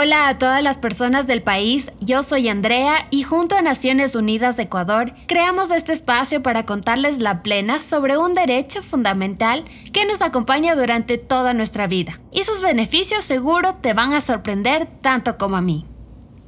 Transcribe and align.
Hola 0.00 0.28
a 0.28 0.38
todas 0.38 0.62
las 0.62 0.78
personas 0.78 1.26
del 1.26 1.42
país, 1.42 1.90
yo 2.00 2.22
soy 2.22 2.48
Andrea 2.48 3.08
y 3.10 3.24
junto 3.24 3.56
a 3.56 3.62
Naciones 3.62 4.14
Unidas 4.14 4.56
de 4.56 4.62
Ecuador 4.62 5.12
creamos 5.26 5.72
este 5.72 5.92
espacio 5.92 6.40
para 6.40 6.64
contarles 6.64 7.18
la 7.18 7.42
plena 7.42 7.80
sobre 7.80 8.16
un 8.16 8.32
derecho 8.32 8.84
fundamental 8.84 9.64
que 9.92 10.04
nos 10.04 10.22
acompaña 10.22 10.76
durante 10.76 11.18
toda 11.18 11.52
nuestra 11.52 11.88
vida 11.88 12.20
y 12.30 12.44
sus 12.44 12.62
beneficios 12.62 13.24
seguro 13.24 13.74
te 13.80 13.92
van 13.92 14.12
a 14.12 14.20
sorprender 14.20 14.86
tanto 15.00 15.36
como 15.36 15.56
a 15.56 15.62
mí. 15.62 15.84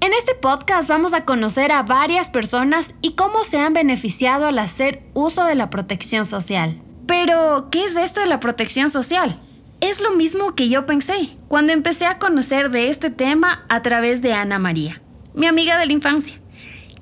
En 0.01 0.13
este 0.13 0.37
podcast 0.37 0.89
vamos 0.89 1.13
a 1.13 1.25
conocer 1.25 1.73
a 1.73 1.83
varias 1.83 2.31
personas 2.31 2.95
y 3.03 3.15
cómo 3.15 3.43
se 3.43 3.59
han 3.59 3.75
beneficiado 3.75 4.47
al 4.47 4.61
hacer 4.61 5.03
uso 5.13 5.45
de 5.45 5.57
la 5.57 5.71
protección 5.71 6.25
social. 6.25 6.81
Pero, 7.09 7.67
¿qué 7.73 7.85
es 7.85 7.97
esto 7.97 8.21
de 8.21 8.29
la 8.29 8.39
protección 8.39 8.91
social? 8.91 9.41
Es 9.81 10.03
lo 10.03 10.11
mismo 10.11 10.55
que 10.55 10.69
yo 10.69 10.85
pensé 10.85 11.31
cuando 11.49 11.73
empecé 11.73 12.05
a 12.05 12.19
conocer 12.19 12.71
de 12.71 12.91
este 12.91 13.09
tema 13.09 13.65
a 13.71 13.81
través 13.81 14.21
de 14.21 14.35
Ana 14.35 14.59
María, 14.59 15.01
mi 15.33 15.47
amiga 15.47 15.79
de 15.79 15.87
la 15.87 15.93
infancia, 15.95 16.39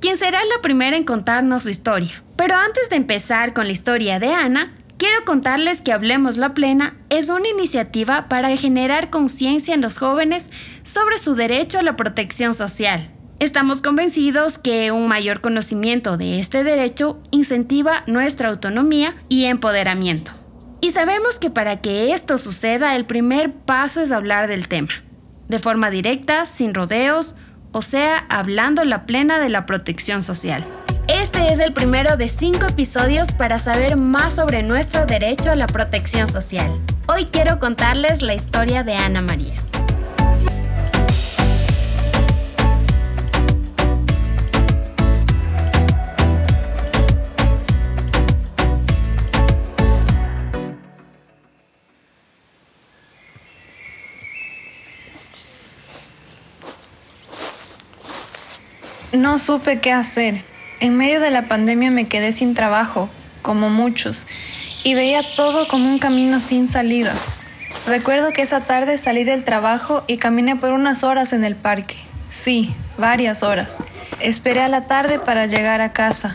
quien 0.01 0.17
será 0.17 0.39
la 0.45 0.63
primera 0.63 0.97
en 0.97 1.03
contarnos 1.03 1.65
su 1.65 1.71
historia. 1.71 2.23
Pero 2.37 2.55
antes 2.55 2.89
de 2.89 2.95
empezar 2.95 3.53
con 3.53 3.67
la 3.67 3.73
historia 3.73 4.21
de 4.21 4.33
Ana, 4.33 4.77
quiero 4.97 5.25
contarles 5.25 5.83
que 5.83 5.93
Hablemos 5.93 6.37
la 6.37 6.55
Plena 6.55 6.97
es 7.11 7.31
una 7.31 7.49
iniciativa 7.49 8.29
para 8.29 8.57
generar 8.57 9.11
conciencia 9.11 9.75
en 9.75 9.81
los 9.81 9.99
jóvenes 9.99 10.49
sobre 10.85 11.19
su 11.19 11.35
derecho 11.35 11.81
a 11.81 11.83
la 11.83 11.97
protección 11.97 12.55
social. 12.55 13.11
Estamos 13.41 13.83
convencidos 13.83 14.57
que 14.57 14.93
un 14.93 15.09
mayor 15.09 15.41
conocimiento 15.41 16.17
de 16.17 16.39
este 16.39 16.63
derecho 16.63 17.20
incentiva 17.33 18.05
nuestra 18.07 18.51
autonomía 18.51 19.17
y 19.29 19.47
empoderamiento. 19.47 20.38
Y 20.81 20.93
sabemos 20.93 21.39
que 21.39 21.51
para 21.51 21.81
que 21.81 22.12
esto 22.12 22.39
suceda, 22.39 22.95
el 22.95 23.05
primer 23.05 23.53
paso 23.53 24.01
es 24.01 24.12
hablar 24.12 24.47
del 24.47 24.69
tema, 24.69 24.93
de 25.48 25.59
forma 25.59 25.91
directa, 25.91 26.47
sin 26.47 26.73
rodeos, 26.73 27.35
o 27.73 27.83
sea, 27.83 28.25
hablando 28.29 28.85
la 28.85 29.05
plena 29.05 29.41
de 29.41 29.48
la 29.48 29.67
protección 29.67 30.23
social. 30.23 30.65
Este 31.09 31.53
es 31.53 31.59
el 31.59 31.73
primero 31.73 32.17
de 32.17 32.29
cinco 32.29 32.67
episodios 32.67 33.33
para 33.33 33.59
saber 33.59 33.97
más 33.97 34.37
sobre 34.37 34.62
nuestro 34.62 35.05
derecho 35.05 35.51
a 35.51 35.57
la 35.57 35.67
protección 35.67 36.27
social. 36.27 36.73
Hoy 37.09 37.25
quiero 37.25 37.59
contarles 37.59 38.23
la 38.23 38.35
historia 38.35 38.85
de 38.85 38.95
Ana 38.95 39.23
María. 39.23 39.67
No 59.12 59.39
supe 59.39 59.78
qué 59.78 59.91
hacer. 59.91 60.45
En 60.81 60.97
medio 60.97 61.20
de 61.20 61.31
la 61.31 61.48
pandemia 61.48 61.91
me 61.91 62.09
quedé 62.09 62.33
sin 62.33 62.55
trabajo, 62.55 63.09
como 63.41 63.70
muchos, 63.70 64.27
y 64.84 64.95
veía 64.95 65.23
todo 65.34 65.67
como 65.67 65.89
un 65.89 65.98
camino 65.98 66.41
sin 66.41 66.69
salida. 66.69 67.14
Recuerdo 67.86 68.33
que 68.33 68.42
esa 68.42 68.61
tarde 68.61 68.98
salí 68.98 69.25
del 69.25 69.45
trabajo 69.45 70.05
y 70.06 70.19
caminé 70.19 70.56
por 70.56 70.73
unas 70.73 71.05
horas 71.05 71.33
en 71.33 71.42
el 71.45 71.56
parque. 71.56 71.97
Sí, 72.29 72.75
varias 72.98 73.42
horas. 73.42 73.79
Esperé 74.20 74.61
a 74.61 74.69
la 74.69 74.86
tarde 74.86 75.19
para 75.19 75.47
llegar 75.47 75.81
a 75.81 75.95
casa. 75.95 76.34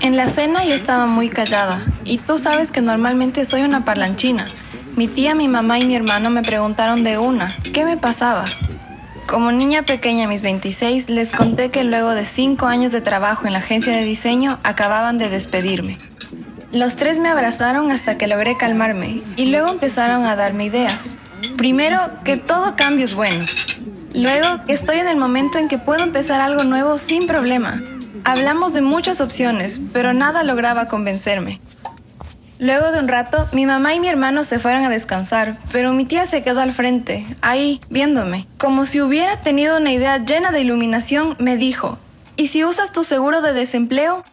En 0.00 0.16
la 0.16 0.28
cena 0.28 0.64
yo 0.64 0.74
estaba 0.74 1.06
muy 1.06 1.28
callada, 1.28 1.84
y 2.04 2.18
tú 2.18 2.38
sabes 2.38 2.72
que 2.72 2.80
normalmente 2.80 3.44
soy 3.44 3.62
una 3.62 3.84
parlanchina. 3.84 4.46
Mi 4.96 5.08
tía, 5.08 5.34
mi 5.34 5.48
mamá 5.48 5.78
y 5.78 5.86
mi 5.86 5.96
hermano 5.96 6.30
me 6.30 6.42
preguntaron 6.42 7.04
de 7.04 7.18
una, 7.18 7.48
¿qué 7.72 7.84
me 7.84 7.96
pasaba? 7.96 8.44
Como 9.26 9.50
niña 9.52 9.82
pequeña, 9.82 10.28
mis 10.28 10.42
26, 10.42 11.08
les 11.10 11.32
conté 11.32 11.70
que 11.70 11.82
luego 11.84 12.10
de 12.10 12.26
5 12.26 12.66
años 12.66 12.92
de 12.92 13.00
trabajo 13.00 13.46
en 13.46 13.54
la 13.54 13.60
agencia 13.60 13.92
de 13.96 14.04
diseño, 14.04 14.58
acababan 14.62 15.16
de 15.16 15.30
despedirme. 15.30 15.98
Los 16.72 16.96
tres 16.96 17.20
me 17.20 17.28
abrazaron 17.28 17.90
hasta 17.90 18.18
que 18.18 18.26
logré 18.26 18.56
calmarme 18.56 19.22
y 19.36 19.46
luego 19.46 19.68
empezaron 19.68 20.26
a 20.26 20.36
darme 20.36 20.66
ideas. 20.66 21.18
Primero, 21.56 22.00
que 22.24 22.36
todo 22.36 22.74
cambio 22.76 23.04
es 23.04 23.14
bueno. 23.14 23.44
Luego, 24.12 24.64
que 24.66 24.72
estoy 24.72 24.98
en 24.98 25.08
el 25.08 25.16
momento 25.16 25.58
en 25.58 25.68
que 25.68 25.78
puedo 25.78 26.02
empezar 26.02 26.40
algo 26.40 26.64
nuevo 26.64 26.98
sin 26.98 27.26
problema. 27.26 27.80
Hablamos 28.26 28.72
de 28.72 28.80
muchas 28.80 29.20
opciones, 29.20 29.80
pero 29.92 30.14
nada 30.14 30.44
lograba 30.44 30.88
convencerme. 30.88 31.60
Luego 32.58 32.90
de 32.90 33.00
un 33.00 33.08
rato, 33.08 33.46
mi 33.52 33.66
mamá 33.66 33.94
y 33.94 34.00
mi 34.00 34.08
hermano 34.08 34.44
se 34.44 34.58
fueron 34.58 34.84
a 34.84 34.88
descansar, 34.88 35.58
pero 35.70 35.92
mi 35.92 36.06
tía 36.06 36.24
se 36.24 36.42
quedó 36.42 36.60
al 36.60 36.72
frente, 36.72 37.26
ahí, 37.42 37.82
viéndome. 37.90 38.46
Como 38.56 38.86
si 38.86 39.02
hubiera 39.02 39.42
tenido 39.42 39.76
una 39.76 39.92
idea 39.92 40.16
llena 40.16 40.52
de 40.52 40.62
iluminación, 40.62 41.36
me 41.38 41.58
dijo, 41.58 41.98
¿y 42.36 42.48
si 42.48 42.64
usas 42.64 42.92
tu 42.92 43.04
seguro 43.04 43.42
de 43.42 43.52
desempleo? 43.52 44.24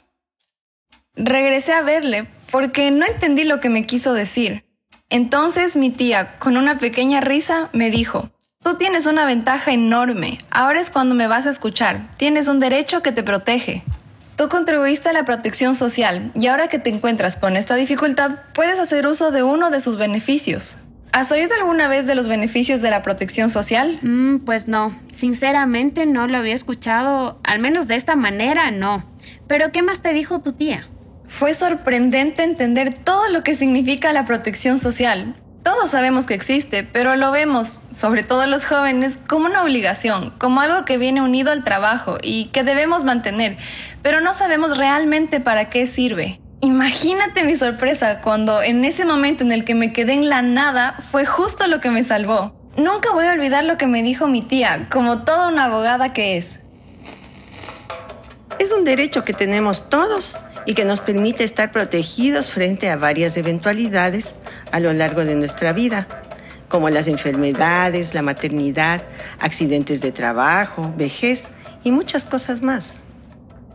Regresé 1.16 1.74
a 1.74 1.82
verle, 1.82 2.30
porque 2.50 2.92
no 2.92 3.06
entendí 3.06 3.44
lo 3.44 3.60
que 3.60 3.70
me 3.70 3.86
quiso 3.86 4.14
decir. 4.14 4.64
Entonces 5.10 5.76
mi 5.76 5.90
tía, 5.90 6.40
con 6.40 6.56
una 6.56 6.78
pequeña 6.78 7.20
risa, 7.20 7.70
me 7.74 7.92
dijo, 7.92 8.32
Tú 8.64 8.76
tienes 8.76 9.08
una 9.08 9.26
ventaja 9.26 9.72
enorme. 9.72 10.38
Ahora 10.52 10.80
es 10.80 10.92
cuando 10.92 11.16
me 11.16 11.26
vas 11.26 11.48
a 11.48 11.50
escuchar. 11.50 12.12
Tienes 12.18 12.48
un 12.48 12.60
derecho 12.60 13.02
que 13.02 13.12
te 13.12 13.24
protege. 13.24 13.84
Tú 14.36 14.50
contribuiste 14.50 15.10
a 15.10 15.14
la 15.14 15.26
protección 15.26 15.74
social 15.74 16.32
y 16.36 16.46
ahora 16.46 16.68
que 16.68 16.78
te 16.78 16.92
encuentras 16.92 17.38
con 17.38 17.58
esta 17.58 17.74
dificultad, 17.74 18.38
puedes 18.54 18.80
hacer 18.80 19.08
uso 19.08 19.32
de 19.32 19.42
uno 19.42 19.72
de 19.72 19.82
sus 19.82 19.98
beneficios. 19.98 20.76
¿Has 21.12 21.32
oído 21.32 21.56
alguna 21.60 21.88
vez 21.88 22.06
de 22.06 22.14
los 22.14 22.28
beneficios 22.28 22.82
de 22.82 22.92
la 22.92 23.02
protección 23.02 23.50
social? 23.50 23.98
Mm, 24.04 24.46
pues 24.46 24.68
no, 24.68 24.96
sinceramente 25.12 26.06
no 26.06 26.28
lo 26.28 26.38
había 26.38 26.54
escuchado, 26.54 27.40
al 27.44 27.58
menos 27.58 27.88
de 27.88 27.96
esta 27.96 28.16
manera 28.16 28.70
no. 28.70 29.04
Pero 29.48 29.72
¿qué 29.72 29.82
más 29.82 30.02
te 30.02 30.14
dijo 30.14 30.40
tu 30.40 30.54
tía? 30.54 30.88
Fue 31.28 31.56
sorprendente 31.56 32.44
entender 32.44 32.94
todo 32.94 33.28
lo 33.30 33.44
que 33.44 33.56
significa 33.56 34.14
la 34.14 34.26
protección 34.26 34.78
social. 34.78 35.36
Todos 35.64 35.92
sabemos 35.92 36.26
que 36.26 36.34
existe, 36.34 36.84
pero 36.84 37.16
lo 37.16 37.30
vemos, 37.30 37.68
sobre 37.68 38.24
todo 38.24 38.48
los 38.48 38.66
jóvenes, 38.66 39.18
como 39.18 39.46
una 39.46 39.62
obligación, 39.62 40.34
como 40.40 40.60
algo 40.60 40.86
que 40.86 40.98
viene 40.98 41.22
unido 41.22 41.52
al 41.52 41.64
trabajo 41.64 42.18
y 42.24 42.46
que 42.46 42.64
debemos 42.64 43.04
mantener, 43.04 43.58
pero 44.02 44.22
no 44.22 44.34
sabemos 44.34 44.78
realmente 44.78 45.40
para 45.40 45.70
qué 45.70 45.86
sirve. 45.86 46.42
Imagínate 46.62 47.44
mi 47.44 47.56
sorpresa 47.56 48.22
cuando 48.22 48.64
en 48.64 48.86
ese 48.86 49.06
momento 49.06 49.44
en 49.44 49.52
el 49.52 49.64
que 49.64 49.76
me 49.76 49.94
quedé 49.94 50.14
en 50.14 50.30
la 50.30 50.42
nada 50.42 50.96
fue 51.12 51.26
justo 51.26 51.68
lo 51.68 51.80
que 51.80 51.92
me 51.92 52.04
salvó. 52.04 52.56
Nunca 52.76 53.12
voy 53.12 53.26
a 53.26 53.34
olvidar 53.34 53.64
lo 53.64 53.78
que 53.78 53.86
me 53.86 54.02
dijo 54.02 54.28
mi 54.28 54.42
tía, 54.42 54.88
como 54.90 55.20
toda 55.20 55.48
una 55.48 55.66
abogada 55.66 56.12
que 56.12 56.38
es. 56.38 56.60
Es 58.58 58.72
un 58.72 58.84
derecho 58.84 59.24
que 59.24 59.34
tenemos 59.34 59.90
todos 59.90 60.38
y 60.66 60.74
que 60.74 60.86
nos 60.86 61.00
permite 61.00 61.44
estar 61.44 61.72
protegidos 61.72 62.48
frente 62.48 62.90
a 62.90 62.96
varias 62.96 63.38
eventualidades 63.38 64.34
a 64.72 64.80
lo 64.80 64.94
largo 64.94 65.26
de 65.26 65.36
nuestra 65.36 65.74
vida, 65.74 66.08
como 66.68 66.90
las 66.90 67.08
enfermedades, 67.08 68.14
la 68.14 68.22
maternidad, 68.22 69.04
accidentes 69.40 70.02
de 70.02 70.12
trabajo, 70.12 70.94
vejez 70.98 71.52
y 71.84 71.92
muchas 71.92 72.26
cosas 72.26 72.62
más. 72.62 72.96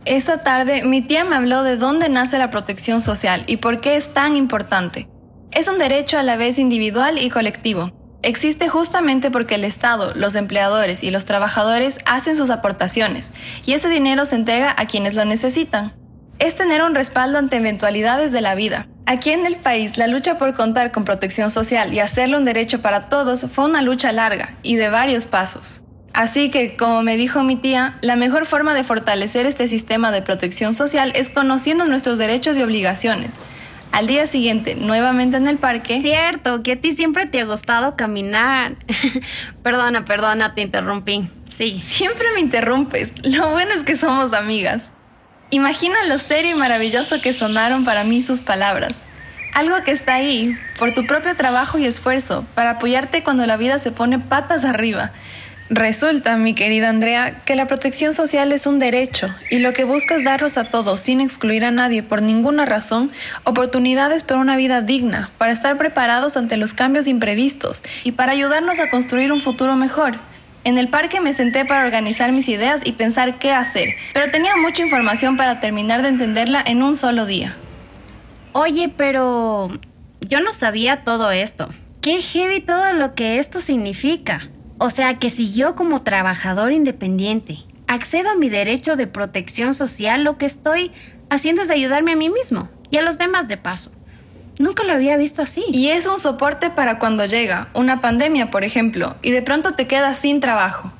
Esa 0.05 0.37
tarde 0.37 0.83
mi 0.83 1.01
tía 1.01 1.25
me 1.25 1.35
habló 1.35 1.63
de 1.63 1.75
dónde 1.75 2.07
nace 2.07 2.37
la 2.37 2.49
protección 2.49 3.01
social 3.01 3.43
y 3.45 3.57
por 3.57 3.81
qué 3.81 3.97
es 3.97 4.13
tan 4.13 4.37
importante. 4.37 5.09
Es 5.51 5.67
un 5.67 5.79
derecho 5.79 6.17
a 6.17 6.23
la 6.23 6.37
vez 6.37 6.59
individual 6.59 7.17
y 7.17 7.29
colectivo. 7.29 7.91
Existe 8.21 8.67
justamente 8.67 9.31
porque 9.31 9.55
el 9.55 9.63
Estado, 9.63 10.13
los 10.15 10.35
empleadores 10.35 11.03
y 11.03 11.11
los 11.11 11.25
trabajadores 11.25 11.99
hacen 12.05 12.35
sus 12.35 12.49
aportaciones 12.49 13.31
y 13.65 13.73
ese 13.73 13.89
dinero 13.89 14.25
se 14.25 14.35
entrega 14.35 14.73
a 14.77 14.87
quienes 14.87 15.13
lo 15.13 15.23
necesitan 15.25 15.93
es 16.39 16.55
tener 16.55 16.81
un 16.81 16.95
respaldo 16.95 17.37
ante 17.37 17.57
eventualidades 17.57 18.31
de 18.31 18.41
la 18.41 18.55
vida. 18.55 18.87
Aquí 19.05 19.31
en 19.31 19.45
el 19.45 19.55
país, 19.55 19.97
la 19.97 20.07
lucha 20.07 20.37
por 20.37 20.53
contar 20.53 20.91
con 20.91 21.05
protección 21.05 21.49
social 21.49 21.93
y 21.93 21.99
hacerlo 21.99 22.37
un 22.37 22.45
derecho 22.45 22.81
para 22.81 23.05
todos 23.05 23.45
fue 23.51 23.65
una 23.65 23.81
lucha 23.81 24.11
larga 24.11 24.55
y 24.63 24.75
de 24.75 24.89
varios 24.89 25.25
pasos. 25.25 25.81
Así 26.13 26.49
que, 26.49 26.75
como 26.75 27.03
me 27.03 27.15
dijo 27.15 27.43
mi 27.43 27.55
tía, 27.55 27.97
la 28.01 28.15
mejor 28.15 28.45
forma 28.45 28.73
de 28.73 28.83
fortalecer 28.83 29.45
este 29.45 29.67
sistema 29.67 30.11
de 30.11 30.21
protección 30.21 30.73
social 30.73 31.13
es 31.15 31.29
conociendo 31.29 31.85
nuestros 31.85 32.17
derechos 32.17 32.57
y 32.57 32.63
obligaciones. 32.63 33.39
Al 33.91 34.07
día 34.07 34.27
siguiente, 34.27 34.75
nuevamente 34.75 35.37
en 35.37 35.47
el 35.47 35.57
parque... 35.57 36.01
Cierto, 36.01 36.61
que 36.63 36.73
a 36.73 36.81
ti 36.81 36.91
siempre 36.91 37.27
te 37.27 37.39
ha 37.39 37.45
gustado 37.45 37.95
caminar. 37.95 38.75
perdona, 39.63 40.05
perdona, 40.05 40.53
te 40.53 40.61
interrumpí. 40.61 41.29
Sí. 41.47 41.79
Siempre 41.83 42.25
me 42.33 42.41
interrumpes. 42.41 43.13
Lo 43.23 43.51
bueno 43.51 43.71
es 43.73 43.83
que 43.83 43.95
somos 43.95 44.33
amigas. 44.33 44.91
Imagina 45.49 46.03
lo 46.07 46.19
serio 46.19 46.51
y 46.51 46.59
maravilloso 46.59 47.21
que 47.21 47.31
sonaron 47.31 47.85
para 47.85 48.03
mí 48.03 48.21
sus 48.21 48.41
palabras. 48.41 49.05
Algo 49.53 49.81
que 49.85 49.91
está 49.91 50.15
ahí, 50.15 50.57
por 50.77 50.93
tu 50.93 51.07
propio 51.07 51.37
trabajo 51.37 51.77
y 51.77 51.85
esfuerzo, 51.85 52.45
para 52.53 52.71
apoyarte 52.71 53.23
cuando 53.23 53.45
la 53.45 53.55
vida 53.55 53.79
se 53.79 53.91
pone 53.91 54.19
patas 54.19 54.65
arriba. 54.65 55.13
Resulta, 55.69 56.35
mi 56.35 56.53
querida 56.53 56.89
Andrea, 56.89 57.43
que 57.45 57.55
la 57.55 57.65
protección 57.65 58.13
social 58.13 58.51
es 58.51 58.67
un 58.67 58.77
derecho 58.77 59.33
y 59.49 59.59
lo 59.59 59.71
que 59.71 59.85
busca 59.85 60.17
es 60.17 60.25
darnos 60.25 60.57
a 60.57 60.65
todos, 60.65 60.99
sin 60.99 61.21
excluir 61.21 61.63
a 61.63 61.71
nadie 61.71 62.03
por 62.03 62.21
ninguna 62.21 62.65
razón, 62.65 63.09
oportunidades 63.45 64.23
para 64.23 64.41
una 64.41 64.57
vida 64.57 64.81
digna, 64.81 65.29
para 65.37 65.53
estar 65.53 65.77
preparados 65.77 66.35
ante 66.35 66.57
los 66.57 66.73
cambios 66.73 67.07
imprevistos 67.07 67.83
y 68.03 68.11
para 68.11 68.33
ayudarnos 68.33 68.81
a 68.81 68.89
construir 68.89 69.31
un 69.31 69.39
futuro 69.39 69.77
mejor. 69.77 70.19
En 70.67 70.77
el 70.77 70.89
parque 70.89 71.21
me 71.21 71.31
senté 71.31 71.63
para 71.63 71.85
organizar 71.85 72.33
mis 72.33 72.49
ideas 72.49 72.81
y 72.83 72.91
pensar 72.91 73.39
qué 73.39 73.53
hacer, 73.53 73.95
pero 74.13 74.29
tenía 74.31 74.57
mucha 74.57 74.83
información 74.83 75.37
para 75.37 75.61
terminar 75.61 76.01
de 76.01 76.09
entenderla 76.09 76.61
en 76.61 76.83
un 76.83 76.97
solo 76.97 77.25
día. 77.25 77.55
Oye, 78.51 78.89
pero 78.89 79.69
yo 80.19 80.41
no 80.41 80.53
sabía 80.53 81.05
todo 81.05 81.31
esto. 81.31 81.69
Qué 82.01 82.21
heavy 82.21 82.59
todo 82.59 82.91
lo 82.91 83.15
que 83.15 83.37
esto 83.37 83.61
significa. 83.61 84.49
O 84.77 84.89
sea 84.89 85.19
que 85.19 85.29
si 85.29 85.53
yo 85.53 85.73
como 85.73 86.03
trabajador 86.03 86.73
independiente 86.73 87.59
accedo 87.87 88.31
a 88.31 88.35
mi 88.35 88.49
derecho 88.49 88.97
de 88.97 89.07
protección 89.07 89.73
social, 89.73 90.25
lo 90.25 90.37
que 90.37 90.47
estoy 90.47 90.91
haciendo 91.29 91.61
es 91.61 91.69
ayudarme 91.69 92.11
a 92.11 92.17
mí 92.17 92.29
mismo 92.29 92.69
y 92.91 92.97
a 92.97 93.03
los 93.03 93.17
demás 93.17 93.47
de 93.47 93.55
paso. 93.55 93.96
Nunca 94.59 94.83
lo 94.83 94.93
había 94.93 95.17
visto 95.17 95.41
así. 95.41 95.63
Y 95.71 95.89
es 95.89 96.07
un 96.07 96.17
soporte 96.17 96.69
para 96.69 96.99
cuando 96.99 97.25
llega 97.25 97.69
una 97.73 98.01
pandemia, 98.01 98.49
por 98.49 98.63
ejemplo, 98.63 99.15
y 99.21 99.31
de 99.31 99.41
pronto 99.41 99.73
te 99.73 99.87
quedas 99.87 100.17
sin 100.17 100.39
trabajo. 100.39 100.91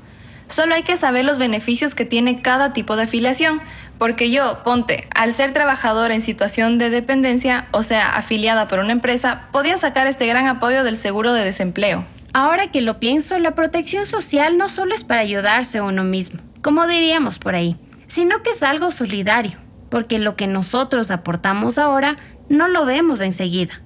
Solo 0.48 0.76
hay 0.76 0.84
que 0.84 0.96
saber 0.96 1.26
los 1.26 1.40
beneficios 1.40 1.94
que 1.94 2.06
tiene 2.06 2.42
cada 2.42 2.72
tipo 2.72 2.96
de 2.96 3.04
afiliación, 3.04 3.60
porque 3.98 4.32
yo, 4.32 4.64
ponte, 4.64 5.08
al 5.14 5.34
ser 5.34 5.54
trabajador 5.54 6.12
en 6.12 6.22
situación 6.22 6.78
de 6.78 6.90
dependencia, 6.90 7.68
o 7.72 7.84
sea, 7.84 8.16
afiliada 8.16 8.68
por 8.68 8.80
una 8.80 8.94
empresa, 8.94 9.50
podía 9.52 9.78
sacar 9.78 10.08
este 10.08 10.28
gran 10.28 10.48
apoyo 10.48 10.84
del 10.84 10.96
seguro 10.96 11.34
de 11.34 11.44
desempleo. 11.44 12.06
Ahora 12.34 12.68
que 12.68 12.82
lo 12.82 13.00
pienso, 13.00 13.40
la 13.40 13.56
protección 13.56 14.06
social 14.06 14.58
no 14.58 14.70
solo 14.70 14.94
es 14.94 15.04
para 15.04 15.22
ayudarse 15.22 15.80
a 15.80 15.84
uno 15.84 16.04
mismo, 16.04 16.40
como 16.62 16.88
diríamos 16.88 17.40
por 17.40 17.56
ahí, 17.56 17.78
sino 18.08 18.44
que 18.44 18.52
es 18.52 18.64
algo 18.64 18.92
solidario, 18.92 19.58
porque 19.90 20.20
lo 20.20 20.36
que 20.36 20.48
nosotros 20.48 21.12
aportamos 21.12 21.78
ahora 21.78 22.16
no 22.50 22.68
lo 22.68 22.86
vemos 22.86 23.22
enseguida, 23.22 23.82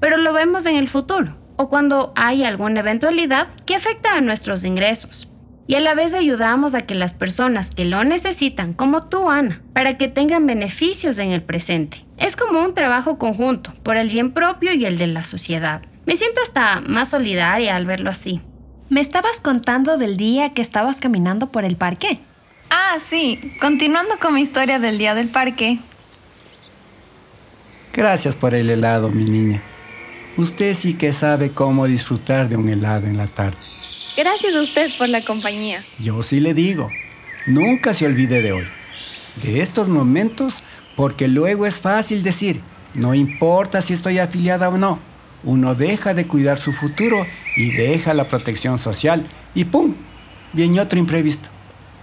pero 0.00 0.16
lo 0.16 0.32
vemos 0.32 0.66
en 0.66 0.76
el 0.76 0.88
futuro 0.88 1.36
o 1.56 1.68
cuando 1.68 2.12
hay 2.16 2.44
alguna 2.44 2.80
eventualidad 2.80 3.48
que 3.66 3.74
afecta 3.74 4.16
a 4.16 4.20
nuestros 4.20 4.64
ingresos. 4.64 5.28
Y 5.68 5.76
a 5.76 5.80
la 5.80 5.94
vez 5.94 6.12
ayudamos 6.12 6.74
a 6.74 6.80
que 6.80 6.94
las 6.94 7.14
personas 7.14 7.70
que 7.70 7.84
lo 7.84 8.02
necesitan, 8.02 8.74
como 8.74 9.06
tú, 9.06 9.30
Ana, 9.30 9.62
para 9.72 9.96
que 9.96 10.08
tengan 10.08 10.46
beneficios 10.46 11.18
en 11.18 11.30
el 11.30 11.42
presente. 11.42 12.04
Es 12.16 12.36
como 12.36 12.60
un 12.62 12.74
trabajo 12.74 13.16
conjunto, 13.16 13.72
por 13.84 13.96
el 13.96 14.10
bien 14.10 14.32
propio 14.32 14.74
y 14.74 14.84
el 14.84 14.98
de 14.98 15.06
la 15.06 15.24
sociedad. 15.24 15.82
Me 16.04 16.16
siento 16.16 16.40
hasta 16.42 16.80
más 16.80 17.10
solidaria 17.10 17.76
al 17.76 17.86
verlo 17.86 18.10
así. 18.10 18.40
¿Me 18.90 19.00
estabas 19.00 19.40
contando 19.40 19.96
del 19.98 20.16
día 20.16 20.52
que 20.52 20.62
estabas 20.62 21.00
caminando 21.00 21.50
por 21.52 21.64
el 21.64 21.76
parque? 21.76 22.18
Ah, 22.68 22.96
sí. 22.98 23.38
Continuando 23.60 24.18
con 24.18 24.34
mi 24.34 24.40
historia 24.40 24.80
del 24.80 24.98
día 24.98 25.14
del 25.14 25.28
parque. 25.28 25.78
Gracias 28.02 28.34
por 28.34 28.52
el 28.52 28.68
helado, 28.68 29.10
mi 29.10 29.22
niña. 29.22 29.62
Usted 30.36 30.74
sí 30.74 30.94
que 30.94 31.12
sabe 31.12 31.52
cómo 31.52 31.86
disfrutar 31.86 32.48
de 32.48 32.56
un 32.56 32.68
helado 32.68 33.06
en 33.06 33.16
la 33.16 33.28
tarde. 33.28 33.56
Gracias 34.16 34.56
a 34.56 34.60
usted 34.60 34.90
por 34.98 35.08
la 35.08 35.24
compañía. 35.24 35.86
Yo 36.00 36.20
sí 36.24 36.40
le 36.40 36.52
digo, 36.52 36.90
nunca 37.46 37.94
se 37.94 38.06
olvide 38.06 38.42
de 38.42 38.50
hoy, 38.50 38.64
de 39.40 39.60
estos 39.60 39.88
momentos, 39.88 40.64
porque 40.96 41.28
luego 41.28 41.64
es 41.64 41.78
fácil 41.78 42.24
decir, 42.24 42.60
no 42.94 43.14
importa 43.14 43.80
si 43.80 43.92
estoy 43.92 44.18
afiliada 44.18 44.68
o 44.68 44.78
no, 44.78 44.98
uno 45.44 45.76
deja 45.76 46.12
de 46.12 46.26
cuidar 46.26 46.58
su 46.58 46.72
futuro 46.72 47.24
y 47.56 47.70
deja 47.70 48.14
la 48.14 48.26
protección 48.26 48.80
social 48.80 49.28
y 49.54 49.66
¡pum! 49.66 49.94
Viene 50.52 50.80
otro 50.80 50.98
imprevisto. 50.98 51.50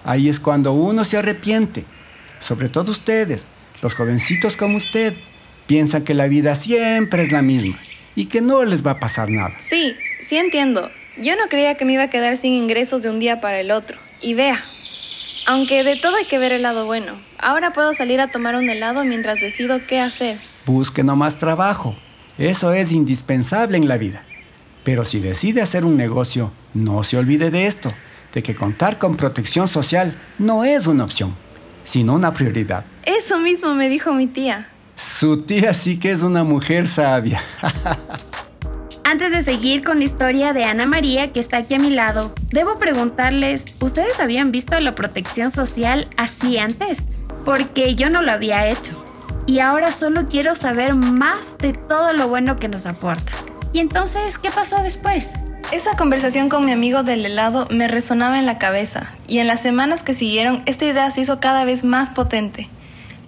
Ahí 0.05 0.29
es 0.29 0.39
cuando 0.39 0.71
uno 0.71 1.03
se 1.03 1.17
arrepiente. 1.17 1.83
Sobre 2.39 2.69
todo 2.69 2.89
ustedes, 2.89 3.49
los 3.81 3.95
jovencitos 3.95 4.55
como 4.55 4.77
usted, 4.77 5.13
piensan 5.69 6.03
que 6.03 6.15
la 6.15 6.27
vida 6.27 6.55
siempre 6.55 7.21
es 7.21 7.31
la 7.31 7.43
misma 7.43 7.79
y 8.15 8.25
que 8.25 8.41
no 8.41 8.65
les 8.65 8.83
va 8.83 8.91
a 8.91 8.99
pasar 8.99 9.29
nada. 9.29 9.53
Sí, 9.59 9.95
sí 10.19 10.35
entiendo. 10.35 10.89
Yo 11.15 11.35
no 11.35 11.47
creía 11.47 11.75
que 11.75 11.85
me 11.85 11.93
iba 11.93 12.01
a 12.01 12.09
quedar 12.09 12.37
sin 12.37 12.53
ingresos 12.53 13.03
de 13.03 13.11
un 13.11 13.19
día 13.19 13.39
para 13.39 13.59
el 13.59 13.69
otro. 13.69 13.99
Y 14.19 14.33
vea, 14.33 14.59
aunque 15.45 15.83
de 15.83 15.95
todo 15.95 16.15
hay 16.15 16.25
que 16.25 16.39
ver 16.39 16.53
el 16.53 16.63
lado 16.63 16.87
bueno, 16.87 17.21
ahora 17.37 17.71
puedo 17.71 17.93
salir 17.93 18.19
a 18.19 18.31
tomar 18.31 18.55
un 18.55 18.67
helado 18.67 19.05
mientras 19.05 19.39
decido 19.39 19.85
qué 19.85 19.99
hacer. 19.99 20.39
Busque 20.65 21.03
más 21.03 21.37
trabajo. 21.37 21.95
Eso 22.39 22.73
es 22.73 22.91
indispensable 22.91 23.77
en 23.77 23.87
la 23.87 23.97
vida. 23.97 24.23
Pero 24.83 25.05
si 25.05 25.19
decide 25.19 25.61
hacer 25.61 25.85
un 25.85 25.97
negocio, 25.97 26.51
no 26.73 27.03
se 27.03 27.15
olvide 27.15 27.51
de 27.51 27.67
esto, 27.67 27.93
de 28.33 28.41
que 28.41 28.55
contar 28.55 28.97
con 28.97 29.17
protección 29.17 29.67
social 29.67 30.15
no 30.39 30.63
es 30.63 30.87
una 30.87 31.03
opción, 31.03 31.35
sino 31.83 32.15
una 32.15 32.33
prioridad. 32.33 32.85
Eso 33.05 33.37
mismo 33.37 33.75
me 33.75 33.87
dijo 33.87 34.13
mi 34.13 34.25
tía. 34.25 34.67
Su 34.99 35.41
tía 35.43 35.73
sí 35.73 35.97
que 35.97 36.11
es 36.11 36.23
una 36.23 36.43
mujer 36.43 36.85
sabia. 36.85 37.41
Antes 39.05 39.31
de 39.31 39.41
seguir 39.43 39.81
con 39.81 39.99
la 39.99 40.03
historia 40.03 40.51
de 40.51 40.65
Ana 40.65 40.85
María, 40.85 41.31
que 41.31 41.39
está 41.39 41.55
aquí 41.55 41.75
a 41.75 41.79
mi 41.79 41.89
lado, 41.89 42.35
debo 42.49 42.77
preguntarles, 42.79 43.75
¿ustedes 43.79 44.19
habían 44.19 44.51
visto 44.51 44.77
la 44.77 44.95
protección 44.95 45.51
social 45.51 46.09
así 46.17 46.57
antes? 46.57 47.05
Porque 47.45 47.95
yo 47.95 48.09
no 48.09 48.21
lo 48.21 48.33
había 48.33 48.67
hecho 48.67 49.01
y 49.45 49.59
ahora 49.59 49.93
solo 49.93 50.27
quiero 50.27 50.53
saber 50.53 50.95
más 50.95 51.57
de 51.59 51.71
todo 51.71 52.11
lo 52.11 52.27
bueno 52.27 52.57
que 52.57 52.67
nos 52.67 52.85
aporta. 52.85 53.31
¿Y 53.71 53.79
entonces 53.79 54.37
qué 54.37 54.51
pasó 54.51 54.83
después? 54.83 55.31
Esa 55.71 55.95
conversación 55.95 56.49
con 56.49 56.65
mi 56.65 56.73
amigo 56.73 57.03
del 57.03 57.25
helado 57.25 57.67
me 57.71 57.87
resonaba 57.87 58.37
en 58.37 58.45
la 58.45 58.57
cabeza 58.57 59.13
y 59.29 59.39
en 59.39 59.47
las 59.47 59.61
semanas 59.61 60.03
que 60.03 60.13
siguieron 60.13 60.61
esta 60.65 60.83
idea 60.83 61.09
se 61.09 61.21
hizo 61.21 61.39
cada 61.39 61.63
vez 61.63 61.85
más 61.85 62.09
potente. 62.09 62.69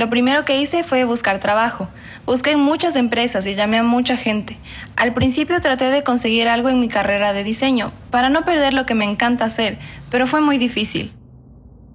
Lo 0.02 0.10
primero 0.10 0.46
que 0.46 0.60
hice 0.60 0.84
fue 0.84 1.04
buscar 1.04 1.40
trabajo. 1.40 1.88
Busqué 2.26 2.54
en 2.54 2.60
muchas 2.60 2.96
empresas 2.96 3.46
y 3.46 3.54
llamé 3.54 3.78
a 3.78 3.84
mucha 3.84 4.18
gente. 4.18 4.58
Al 4.96 5.14
principio 5.14 5.62
traté 5.62 5.92
de 5.92 6.02
conseguir 6.02 6.48
algo 6.48 6.70
en 6.70 6.80
mi 6.80 6.88
carrera 6.88 7.34
de 7.34 7.44
diseño, 7.44 7.92
para 8.10 8.30
no 8.30 8.44
perder 8.44 8.74
lo 8.74 8.88
que 8.88 8.96
me 8.96 9.06
encanta 9.06 9.46
hacer, 9.46 9.78
pero 10.10 10.26
fue 10.26 10.42
muy 10.42 10.58
difícil. 10.58 11.12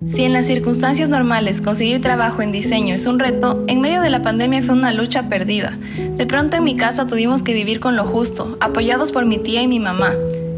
Si 0.07 0.23
en 0.23 0.33
las 0.33 0.47
circunstancias 0.47 1.09
normales 1.09 1.61
conseguir 1.61 2.01
trabajo 2.01 2.43
en 2.43 2.53
diseño 2.53 2.95
es 2.95 3.07
un 3.07 3.19
reto, 3.19 3.65
en 3.67 3.81
medio 3.81 4.01
de 4.03 4.11
la 4.11 4.23
pandemia 4.23 4.63
fue 4.63 4.77
una 4.77 4.93
lucha 4.93 5.25
perdida. 5.25 5.77
De 6.15 6.27
pronto 6.27 6.59
en 6.59 6.63
mi 6.63 6.77
casa 6.77 7.09
tuvimos 7.09 7.43
que 7.43 7.55
vivir 7.55 7.81
con 7.81 7.97
lo 7.97 8.05
justo, 8.05 8.57
apoyados 8.61 9.11
por 9.11 9.27
mi 9.27 9.39
tía 9.39 9.63
y 9.63 9.67
mi 9.67 9.81
mamá. 9.81 10.13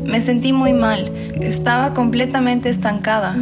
Me 0.05 0.21
sentí 0.21 0.53
muy 0.53 0.75
mal, 0.75 1.11
estaba 1.41 1.95
completamente 1.95 2.69
estancada. 2.69 3.37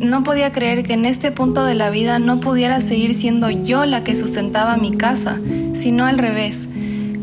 No 0.00 0.24
podía 0.24 0.52
creer 0.52 0.82
que 0.82 0.94
en 0.94 1.04
este 1.04 1.30
punto 1.30 1.64
de 1.64 1.74
la 1.74 1.90
vida 1.90 2.18
no 2.18 2.40
pudiera 2.40 2.80
seguir 2.80 3.14
siendo 3.14 3.50
yo 3.50 3.84
la 3.84 4.02
que 4.02 4.16
sustentaba 4.16 4.76
mi 4.76 4.96
casa, 4.96 5.38
sino 5.72 6.04
al 6.04 6.18
revés. 6.18 6.68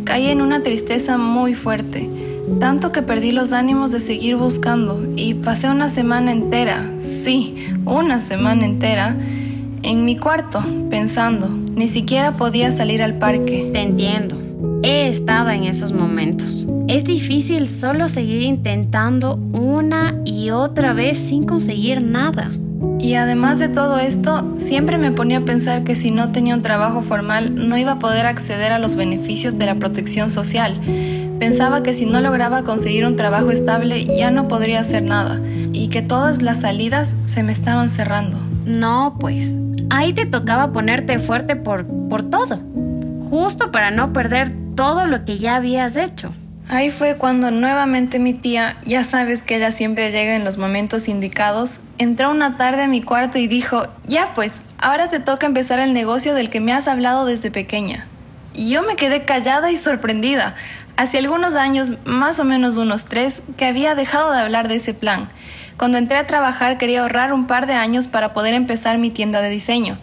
Caí 0.05 0.27
en 0.27 0.41
una 0.41 0.63
tristeza 0.63 1.17
muy 1.17 1.53
fuerte 1.53 2.10
tanto 2.60 2.91
que 2.91 3.01
perdí 3.01 3.34
los 3.34 3.53
ánimos 3.53 3.91
de 3.91 4.00
seguir 4.00 4.38
buscando 4.38 5.05
y 5.15 5.36
pasé 5.36 5.69
una 5.69 5.89
semana 5.89 6.31
entera, 6.31 6.89
sí, 7.00 7.55
una 7.86 8.19
semana 8.19 8.65
entera, 8.65 9.17
en 9.84 10.05
mi 10.05 10.17
cuarto, 10.17 10.63
pensando. 10.89 11.50
Ni 11.50 11.88
siquiera 11.88 12.36
podía 12.38 12.72
salir 12.72 13.03
al 13.03 13.19
parque. 13.19 13.69
Te 13.72 13.81
entiendo. 13.81 14.36
He 14.81 15.07
estado 15.07 15.50
en 15.50 15.65
esos 15.65 15.91
momentos. 15.91 16.65
Es 16.88 17.03
difícil 17.03 17.67
solo 17.69 18.10
seguir 18.10 18.41
intentando 18.41 19.36
una 19.53 20.19
y 20.25 20.50
otra 20.50 20.93
vez 20.93 21.19
sin 21.19 21.43
conseguir 21.46 22.01
nada. 22.01 22.51
Y 23.00 23.15
además 23.15 23.60
de 23.60 23.69
todo 23.69 24.00
esto, 24.00 24.53
siempre 24.57 24.98
me 24.98 25.12
ponía 25.12 25.39
a 25.39 25.46
pensar 25.46 25.84
que 25.84 25.96
si 25.96 26.12
no 26.12 26.31
tenía 26.31 26.55
un 26.55 26.62
trabajo 26.62 27.01
formal 27.01 27.67
no 27.67 27.77
iba 27.77 27.93
a 27.93 28.00
poder 28.00 28.25
acceder 28.25 28.72
a 28.72 28.79
los 28.79 28.96
beneficios 28.96 29.57
de 29.57 29.65
la 29.65 29.75
protección 29.75 30.29
social 30.29 30.79
Pensaba 31.39 31.84
que 31.84 31.93
si 31.93 32.07
no 32.07 32.19
lograba 32.19 32.63
conseguir 32.63 33.05
un 33.05 33.15
trabajo 33.15 33.51
estable 33.51 34.03
ya 34.05 34.31
no 34.31 34.48
podría 34.48 34.79
hacer 34.79 35.03
nada 35.03 35.39
y 35.72 35.89
que 35.89 36.01
todas 36.01 36.41
las 36.41 36.62
salidas 36.62 37.15
se 37.25 37.43
me 37.43 37.51
estaban 37.51 37.89
cerrando. 37.89 38.39
No, 38.65 39.17
pues, 39.19 39.57
ahí 39.91 40.13
te 40.13 40.25
tocaba 40.25 40.72
ponerte 40.72 41.19
fuerte 41.19 41.55
por, 41.55 41.86
por 42.10 42.24
todo, 42.24 42.60
justo 43.29 43.72
para 43.72 43.91
no 43.91 44.13
perder 44.13 44.51
todo 44.75 45.05
lo 45.05 45.25
que 45.25 45.38
ya 45.38 45.55
habías 45.57 45.96
hecho. 45.96 46.31
Ahí 46.70 46.90
fue 46.90 47.16
cuando 47.16 47.50
nuevamente 47.50 48.20
mi 48.20 48.34
tía, 48.34 48.76
ya 48.84 49.06
sabes 49.06 49.42
que 49.42 49.56
ella 49.56 49.72
siempre 49.72 50.12
llega 50.12 50.36
en 50.36 50.44
los 50.44 50.58
momentos 50.58 51.08
indicados, 51.08 51.80
entró 51.98 52.30
una 52.30 52.58
tarde 52.58 52.84
a 52.84 52.88
mi 52.90 53.02
cuarto 53.02 53.38
y 53.38 53.48
dijo, 53.48 53.88
ya 54.06 54.34
pues, 54.36 54.60
ahora 54.78 55.08
te 55.08 55.22
toca 55.22 55.46
empezar 55.46 55.80
el 55.80 55.94
negocio 55.94 56.34
del 56.34 56.50
que 56.50 56.60
me 56.60 56.74
has 56.74 56.90
hablado 56.90 57.26
desde 57.26 57.52
pequeña. 57.52 58.06
Y 58.54 58.70
yo 58.70 58.84
me 58.84 58.98
quedé 58.98 59.24
callada 59.24 59.72
y 59.72 59.78
sorprendida. 59.78 60.56
Hace 60.98 61.20
algunos 61.20 61.56
años, 61.56 61.94
más 62.04 62.42
o 62.42 62.44
menos 62.44 62.76
unos 62.76 63.06
tres, 63.06 63.44
que 63.56 63.66
había 63.66 63.96
dejado 63.96 64.34
de 64.34 64.42
hablar 64.42 64.68
de 64.68 64.76
ese 64.76 64.94
plan. 64.94 65.30
Cuando 65.78 65.98
entré 65.98 66.18
a 66.18 66.28
trabajar 66.28 66.78
quería 66.78 67.02
ahorrar 67.02 67.32
un 67.32 67.48
par 67.48 67.68
de 67.68 67.76
años 67.76 68.10
para 68.10 68.34
poder 68.34 68.54
empezar 68.54 68.98
mi 68.98 69.10
tienda 69.10 69.40
de 69.42 69.50
diseño, 69.50 69.98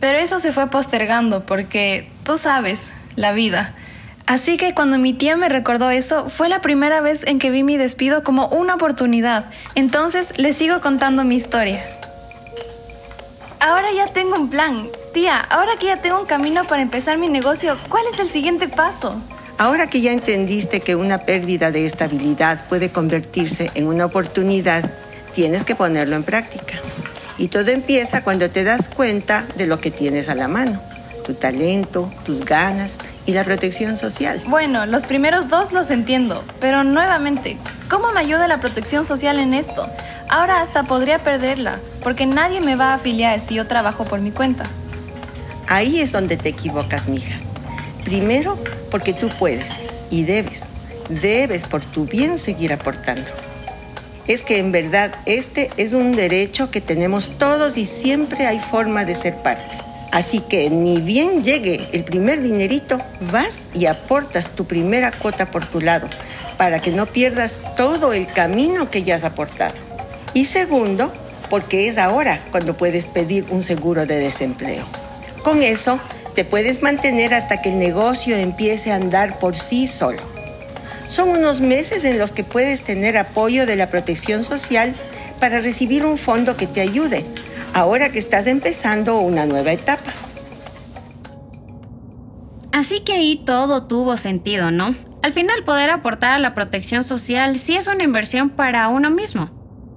pero 0.00 0.18
eso 0.18 0.38
se 0.38 0.52
fue 0.52 0.68
postergando 0.68 1.46
porque, 1.46 2.10
tú 2.24 2.36
sabes, 2.36 2.92
la 3.16 3.32
vida. 3.32 3.74
Así 4.30 4.58
que 4.58 4.74
cuando 4.74 4.96
mi 4.96 5.12
tía 5.12 5.36
me 5.36 5.48
recordó 5.48 5.90
eso, 5.90 6.28
fue 6.28 6.48
la 6.48 6.60
primera 6.60 7.00
vez 7.00 7.26
en 7.26 7.40
que 7.40 7.50
vi 7.50 7.64
mi 7.64 7.76
despido 7.76 8.22
como 8.22 8.46
una 8.46 8.76
oportunidad. 8.76 9.46
Entonces 9.74 10.38
les 10.38 10.56
sigo 10.56 10.80
contando 10.80 11.24
mi 11.24 11.34
historia. 11.34 11.84
Ahora 13.58 13.88
ya 13.92 14.06
tengo 14.06 14.36
un 14.36 14.48
plan. 14.48 14.86
Tía, 15.12 15.36
ahora 15.36 15.72
que 15.80 15.86
ya 15.86 15.96
tengo 15.96 16.20
un 16.20 16.26
camino 16.26 16.62
para 16.62 16.80
empezar 16.80 17.18
mi 17.18 17.26
negocio, 17.26 17.76
¿cuál 17.88 18.04
es 18.14 18.20
el 18.20 18.28
siguiente 18.28 18.68
paso? 18.68 19.20
Ahora 19.58 19.88
que 19.88 20.00
ya 20.00 20.12
entendiste 20.12 20.78
que 20.78 20.94
una 20.94 21.18
pérdida 21.18 21.72
de 21.72 21.84
estabilidad 21.84 22.68
puede 22.68 22.90
convertirse 22.90 23.72
en 23.74 23.88
una 23.88 24.04
oportunidad, 24.04 24.88
tienes 25.34 25.64
que 25.64 25.74
ponerlo 25.74 26.14
en 26.14 26.22
práctica. 26.22 26.76
Y 27.36 27.48
todo 27.48 27.72
empieza 27.72 28.22
cuando 28.22 28.48
te 28.48 28.62
das 28.62 28.88
cuenta 28.88 29.44
de 29.56 29.66
lo 29.66 29.80
que 29.80 29.90
tienes 29.90 30.28
a 30.28 30.36
la 30.36 30.46
mano, 30.46 30.80
tu 31.26 31.34
talento, 31.34 32.12
tus 32.24 32.44
ganas 32.44 32.98
y 33.30 33.32
la 33.32 33.44
protección 33.44 33.96
social. 33.96 34.42
Bueno, 34.46 34.86
los 34.86 35.04
primeros 35.04 35.48
dos 35.48 35.72
los 35.72 35.92
entiendo, 35.92 36.42
pero 36.60 36.82
nuevamente, 36.82 37.56
¿cómo 37.88 38.10
me 38.10 38.18
ayuda 38.18 38.48
la 38.48 38.58
protección 38.58 39.04
social 39.04 39.38
en 39.38 39.54
esto? 39.54 39.88
Ahora 40.28 40.60
hasta 40.60 40.82
podría 40.82 41.20
perderla, 41.20 41.78
porque 42.02 42.26
nadie 42.26 42.60
me 42.60 42.74
va 42.74 42.86
a 42.86 42.94
afiliar 42.94 43.40
si 43.40 43.54
yo 43.54 43.68
trabajo 43.68 44.04
por 44.04 44.20
mi 44.20 44.32
cuenta. 44.32 44.64
Ahí 45.68 46.00
es 46.00 46.10
donde 46.10 46.36
te 46.36 46.48
equivocas, 46.48 47.06
mija. 47.06 47.36
Primero, 48.04 48.58
porque 48.90 49.12
tú 49.12 49.28
puedes 49.38 49.86
y 50.10 50.24
debes, 50.24 50.64
debes 51.08 51.66
por 51.66 51.82
tu 51.82 52.06
bien 52.06 52.36
seguir 52.36 52.72
aportando. 52.72 53.30
Es 54.26 54.42
que 54.42 54.58
en 54.58 54.72
verdad 54.72 55.14
este 55.26 55.70
es 55.76 55.92
un 55.92 56.16
derecho 56.16 56.72
que 56.72 56.80
tenemos 56.80 57.38
todos 57.38 57.76
y 57.76 57.86
siempre 57.86 58.46
hay 58.46 58.58
forma 58.58 59.04
de 59.04 59.14
ser 59.14 59.36
parte. 59.36 59.89
Así 60.12 60.40
que 60.40 60.70
ni 60.70 61.00
bien 61.00 61.44
llegue 61.44 61.88
el 61.92 62.02
primer 62.02 62.42
dinerito, 62.42 62.98
vas 63.30 63.64
y 63.74 63.86
aportas 63.86 64.50
tu 64.50 64.64
primera 64.64 65.12
cuota 65.12 65.46
por 65.46 65.66
tu 65.66 65.80
lado, 65.80 66.08
para 66.58 66.82
que 66.82 66.90
no 66.90 67.06
pierdas 67.06 67.60
todo 67.76 68.12
el 68.12 68.26
camino 68.26 68.90
que 68.90 69.04
ya 69.04 69.14
has 69.14 69.24
aportado. 69.24 69.74
Y 70.34 70.46
segundo, 70.46 71.12
porque 71.48 71.86
es 71.86 71.96
ahora 71.96 72.40
cuando 72.50 72.76
puedes 72.76 73.06
pedir 73.06 73.46
un 73.50 73.62
seguro 73.62 74.04
de 74.04 74.18
desempleo. 74.18 74.84
Con 75.44 75.62
eso, 75.62 76.00
te 76.34 76.44
puedes 76.44 76.82
mantener 76.82 77.32
hasta 77.32 77.62
que 77.62 77.70
el 77.70 77.78
negocio 77.78 78.36
empiece 78.36 78.90
a 78.90 78.96
andar 78.96 79.38
por 79.38 79.56
sí 79.56 79.86
solo. 79.86 80.22
Son 81.08 81.28
unos 81.28 81.60
meses 81.60 82.04
en 82.04 82.18
los 82.18 82.32
que 82.32 82.44
puedes 82.44 82.82
tener 82.82 83.16
apoyo 83.16 83.64
de 83.64 83.76
la 83.76 83.88
protección 83.88 84.42
social 84.44 84.94
para 85.38 85.60
recibir 85.60 86.04
un 86.04 86.18
fondo 86.18 86.56
que 86.56 86.66
te 86.66 86.80
ayude 86.80 87.24
ahora 87.74 88.12
que 88.12 88.18
estás 88.18 88.46
empezando 88.46 89.18
una 89.18 89.46
nueva 89.46 89.72
etapa. 89.72 90.12
Así 92.72 93.00
que 93.00 93.12
ahí 93.12 93.42
todo 93.44 93.84
tuvo 93.84 94.16
sentido, 94.16 94.70
¿no? 94.70 94.94
Al 95.22 95.32
final 95.32 95.64
poder 95.64 95.90
aportar 95.90 96.32
a 96.32 96.38
la 96.38 96.54
protección 96.54 97.04
social 97.04 97.58
sí 97.58 97.76
es 97.76 97.88
una 97.88 98.04
inversión 98.04 98.50
para 98.50 98.88
uno 98.88 99.10
mismo. 99.10 99.50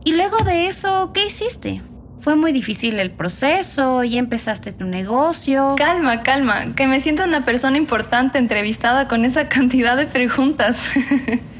Y 0.03 0.13
luego 0.13 0.38
de 0.44 0.68
eso, 0.68 1.12
¿qué 1.13 1.25
hiciste? 1.25 1.82
¿Fue 2.20 2.36
muy 2.36 2.51
difícil 2.51 3.00
el 3.00 3.12
proceso? 3.12 4.03
¿Y 4.03 4.18
empezaste 4.18 4.72
tu 4.72 4.86
negocio? 4.86 5.75
Calma, 5.77 6.24
calma, 6.24 6.74
que 6.75 6.88
me 6.88 7.00
siento 7.00 7.24
una 7.24 7.42
persona 7.44 7.77
importante 7.77 8.38
entrevistada 8.38 9.08
con 9.08 9.24
esa 9.24 9.48
cantidad 9.50 9.96
de 9.96 10.08
preguntas. 10.08 10.92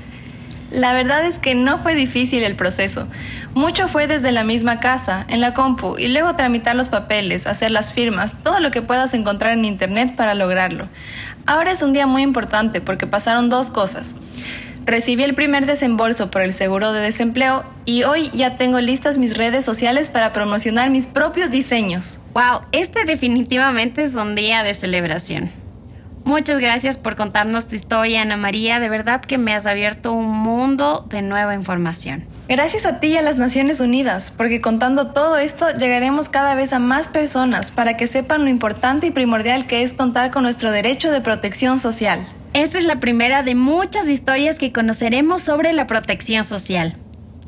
La 0.73 0.91
verdad 0.91 1.23
es 1.23 1.37
que 1.37 1.53
no 1.53 1.77
fue 1.77 1.93
difícil 1.93 2.41
el 2.41 2.55
proceso. 2.55 3.07
Mucho 3.53 3.87
fue 3.87 4.07
desde 4.07 4.31
la 4.31 4.43
misma 4.43 4.79
casa, 4.79 5.23
en 5.29 5.39
la 5.39 5.53
compu, 5.53 5.99
y 5.99 6.07
luego 6.07 6.35
tramitar 6.35 6.75
los 6.75 6.89
papeles, 6.89 7.45
hacer 7.45 7.69
las 7.69 7.93
firmas, 7.93 8.41
todo 8.43 8.59
lo 8.59 8.71
que 8.71 8.81
puedas 8.81 9.13
encontrar 9.13 9.53
en 9.53 9.65
internet 9.65 10.15
para 10.15 10.33
lograrlo. 10.33 10.89
Ahora 11.45 11.71
es 11.71 11.83
un 11.83 11.93
día 11.93 12.07
muy 12.07 12.23
importante 12.23 12.81
porque 12.81 13.05
pasaron 13.05 13.51
dos 13.51 13.69
cosas. 13.69 14.15
Recibí 14.83 15.21
el 15.21 15.35
primer 15.35 15.67
desembolso 15.67 16.31
por 16.31 16.41
el 16.41 16.53
seguro 16.53 16.91
de 16.91 17.01
desempleo 17.01 17.63
y 17.85 18.01
hoy 18.01 18.31
ya 18.33 18.57
tengo 18.57 18.81
listas 18.81 19.19
mis 19.19 19.37
redes 19.37 19.63
sociales 19.63 20.09
para 20.09 20.33
promocionar 20.33 20.89
mis 20.89 21.05
propios 21.05 21.51
diseños. 21.51 22.17
¡Wow! 22.33 22.61
Este 22.71 23.05
definitivamente 23.05 24.01
es 24.01 24.15
un 24.15 24.33
día 24.33 24.63
de 24.63 24.73
celebración. 24.73 25.62
Muchas 26.25 26.59
gracias 26.59 26.97
por 26.97 27.15
contarnos 27.15 27.67
tu 27.67 27.75
historia, 27.75 28.21
Ana 28.21 28.37
María. 28.37 28.79
De 28.79 28.89
verdad 28.89 29.21
que 29.21 29.37
me 29.37 29.53
has 29.53 29.67
abierto 29.67 30.13
un 30.13 30.29
mundo 30.29 31.05
de 31.09 31.21
nueva 31.21 31.53
información. 31.53 32.25
Gracias 32.47 32.85
a 32.85 32.99
ti 32.99 33.07
y 33.07 33.17
a 33.17 33.21
las 33.21 33.37
Naciones 33.37 33.81
Unidas, 33.81 34.31
porque 34.35 34.61
contando 34.61 35.07
todo 35.07 35.37
esto 35.37 35.65
llegaremos 35.71 36.29
cada 36.29 36.55
vez 36.55 36.71
a 36.71 36.79
más 36.79 37.07
personas 37.07 37.71
para 37.71 37.97
que 37.97 38.07
sepan 38.07 38.43
lo 38.43 38.49
importante 38.49 39.07
y 39.07 39.11
primordial 39.11 39.67
que 39.67 39.83
es 39.83 39.93
contar 39.93 40.31
con 40.31 40.43
nuestro 40.43 40.71
derecho 40.71 41.11
de 41.11 41.21
protección 41.21 41.77
social. 41.77 42.25
Esta 42.53 42.77
es 42.77 42.85
la 42.85 42.99
primera 42.99 43.43
de 43.43 43.55
muchas 43.55 44.07
historias 44.07 44.59
que 44.59 44.71
conoceremos 44.71 45.41
sobre 45.41 45.73
la 45.73 45.87
protección 45.87 46.43
social. 46.43 46.97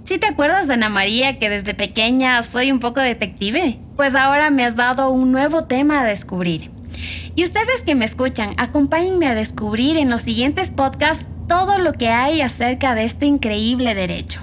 ¿Sí 0.04 0.18
te 0.18 0.28
acuerdas 0.28 0.68
de 0.68 0.76
Ana 0.76 0.90
María 0.90 1.40
que 1.40 1.50
desde 1.50 1.74
pequeña 1.74 2.42
soy 2.44 2.72
un 2.72 2.80
poco 2.80 3.02
detective? 3.02 3.80
Pues 3.96 4.16
ahora 4.16 4.50
me 4.50 4.66
has 4.66 4.76
dado 4.76 5.10
un 5.10 5.32
nuevo 5.32 5.64
tema 5.64 6.02
a 6.02 6.06
descubrir. 6.06 6.75
Y 7.36 7.44
ustedes 7.44 7.84
que 7.84 7.96
me 7.96 8.06
escuchan, 8.06 8.54
acompáñenme 8.58 9.28
a 9.28 9.36
descubrir 9.36 9.98
en 9.98 10.10
los 10.10 10.22
siguientes 10.22 10.72
podcasts 10.72 11.28
todo 11.50 11.78
lo 11.80 11.92
que 11.92 12.08
hay 12.08 12.42
acerca 12.42 12.96
de 12.96 13.04
este 13.04 13.26
increíble 13.26 13.94
derecho. 13.94 14.40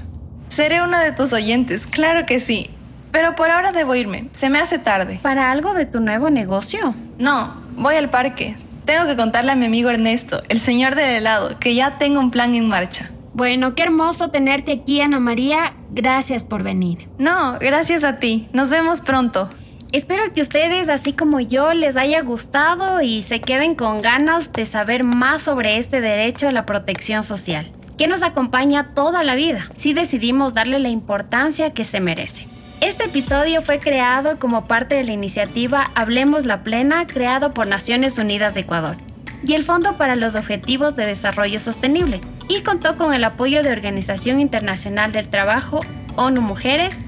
Seré 0.51 0.83
una 0.83 1.03
de 1.03 1.13
tus 1.13 1.33
oyentes, 1.33 1.87
claro 1.87 2.27
que 2.27 2.39
sí. 2.39 2.69
Pero 3.11 3.35
por 3.35 3.51
ahora 3.51 3.73
debo 3.73 3.95
irme, 3.95 4.29
se 4.33 4.51
me 4.51 4.59
hace 4.59 4.79
tarde. 4.79 5.21
¿Para 5.23 5.51
algo 5.51 5.73
de 5.73 5.87
tu 5.87 6.01
nuevo 6.01 6.29
negocio? 6.29 6.95
No, 7.19 7.63
voy 7.77 7.97
al 7.97 8.11
parque. 8.11 8.57
Tengo 8.85 9.07
que 9.07 9.17
contarle 9.17 9.53
a 9.53 9.57
mi 9.57 9.67
amigo 9.67 9.89
Ernesto, 9.89 10.43
el 10.51 10.61
señor 10.61 10.95
del 10.95 11.11
helado, 11.11 11.59
que 11.59 11.75
ya 11.75 11.99
tengo 11.99 12.21
un 12.21 12.31
plan 12.31 12.55
en 12.55 12.69
marcha. 12.69 13.11
Bueno, 13.33 13.75
qué 13.75 13.85
hermoso 13.85 14.29
tenerte 14.29 14.73
aquí, 14.73 15.01
Ana 15.01 15.19
María. 15.19 15.75
Gracias 15.91 16.45
por 16.45 16.63
venir. 16.63 17.09
No, 17.17 17.59
gracias 17.59 18.05
a 18.05 18.17
ti. 18.17 18.49
Nos 18.53 18.69
vemos 18.69 19.01
pronto. 19.01 19.49
Espero 19.93 20.33
que 20.33 20.41
ustedes, 20.41 20.89
así 20.89 21.13
como 21.13 21.39
yo, 21.39 21.75
les 21.75 21.99
haya 21.99 22.23
gustado 22.23 23.03
y 23.03 23.21
se 23.21 23.43
queden 23.43 23.75
con 23.75 24.01
ganas 24.01 24.51
de 24.51 24.65
saber 24.65 25.05
más 25.05 25.43
sobre 25.43 25.77
este 25.77 26.01
derecho 26.01 26.49
a 26.49 26.51
la 26.51 26.65
protección 26.65 27.23
social, 27.23 27.71
que 27.99 28.07
nos 28.07 28.23
acompaña 28.23 28.95
toda 28.95 29.23
la 29.23 29.35
vida, 29.35 29.71
si 29.75 29.93
decidimos 29.93 30.55
darle 30.55 30.79
la 30.79 30.89
importancia 30.89 31.75
que 31.75 31.85
se 31.85 32.01
merece. 32.01 32.47
Este 32.81 33.05
episodio 33.05 33.61
fue 33.61 33.81
creado 33.81 34.39
como 34.39 34.67
parte 34.67 34.95
de 34.95 35.05
la 35.05 35.13
iniciativa 35.13 35.91
Hablemos 35.95 36.47
la 36.47 36.63
Plena, 36.63 37.07
creado 37.07 37.53
por 37.53 37.67
Naciones 37.67 38.17
Unidas 38.17 38.55
de 38.55 38.61
Ecuador 38.61 38.97
y 39.45 39.53
el 39.53 39.63
Fondo 39.63 39.99
para 39.99 40.17
los 40.17 40.37
Objetivos 40.37 40.97
de 40.97 41.05
Desarrollo 41.05 41.59
Sostenible, 41.59 42.23
y 42.49 42.63
contó 42.63 42.97
con 42.97 43.13
el 43.13 43.25
apoyo 43.25 43.63
de 43.63 43.73
Organización 43.73 44.41
Internacional 44.41 45.13
del 45.13 45.29
Trabajo, 45.29 45.81
ONU 46.17 46.41
Mujeres, 46.41 47.03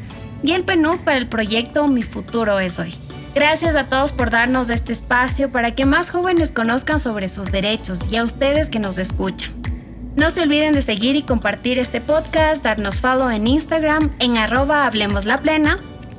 y 0.44 0.52
el 0.52 0.62
PNUD 0.62 0.98
para 0.98 1.16
el 1.16 1.26
proyecto 1.26 1.88
Mi 1.88 2.02
Futuro 2.02 2.60
es 2.60 2.78
Hoy. 2.78 2.94
Gracias 3.34 3.74
a 3.74 3.84
todos 3.84 4.12
por 4.12 4.30
darnos 4.30 4.70
este 4.70 4.92
espacio 4.92 5.50
para 5.50 5.72
que 5.72 5.86
más 5.86 6.10
jóvenes 6.10 6.52
conozcan 6.52 7.00
sobre 7.00 7.28
sus 7.28 7.50
derechos 7.50 8.12
y 8.12 8.16
a 8.16 8.24
ustedes 8.24 8.68
que 8.68 8.78
nos 8.78 8.98
escuchan. 8.98 9.50
No 10.16 10.30
se 10.30 10.42
olviden 10.42 10.74
de 10.74 10.82
seguir 10.82 11.16
y 11.16 11.22
compartir 11.22 11.78
este 11.78 12.00
podcast, 12.00 12.62
darnos 12.62 13.00
follow 13.00 13.30
en 13.30 13.48
Instagram 13.48 14.12
en 14.20 14.36
arroba 14.36 14.86
Hablemos 14.86 15.24
Plena 15.42 15.78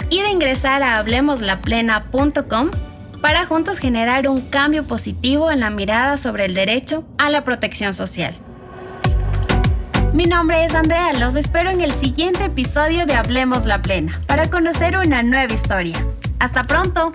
y 0.09 0.21
de 0.21 0.29
ingresar 0.29 0.83
a 0.83 0.97
hablemoslaplena.com 0.97 2.71
para 3.21 3.45
juntos 3.45 3.79
generar 3.79 4.27
un 4.27 4.41
cambio 4.41 4.83
positivo 4.83 5.51
en 5.51 5.61
la 5.61 5.69
mirada 5.69 6.17
sobre 6.17 6.45
el 6.45 6.53
derecho 6.55 7.05
a 7.17 7.29
la 7.29 7.43
protección 7.43 7.93
social. 7.93 8.35
Mi 10.15 10.27
nombre 10.27 10.63
es 10.63 10.73
Andrea, 10.73 11.11
los 11.19 11.35
espero 11.35 11.69
en 11.69 11.81
el 11.81 11.91
siguiente 11.91 12.45
episodio 12.45 13.05
de 13.05 13.15
Hablemos 13.15 13.65
la 13.65 13.81
Plena 13.81 14.17
para 14.27 14.49
conocer 14.49 14.95
una 14.97 15.23
nueva 15.23 15.53
historia. 15.53 15.97
Hasta 16.39 16.63
pronto. 16.63 17.11